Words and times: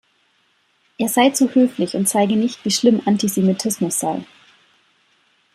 Er 0.97 1.09
sei 1.09 1.29
zu 1.29 1.53
höflich 1.53 1.95
und 1.95 2.07
zeige 2.09 2.35
nicht, 2.35 2.65
wie 2.65 2.71
schlimm 2.71 3.03
Antisemitismus 3.05 3.99
sei. 3.99 4.25